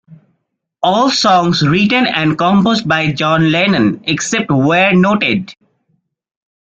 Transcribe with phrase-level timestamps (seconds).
[0.81, 5.53] All songs written and composed by John Lennon, except where noted.